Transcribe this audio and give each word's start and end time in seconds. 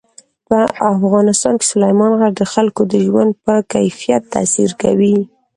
په 0.47 0.57
افغانستان 0.95 1.53
کې 1.59 1.65
سلیمان 1.71 2.11
غر 2.19 2.31
د 2.39 2.43
خلکو 2.53 2.81
د 2.91 2.93
ژوند 3.05 3.31
په 3.45 3.53
کیفیت 3.73 4.23
تاثیر 4.35 4.69
کوي. 4.81 5.15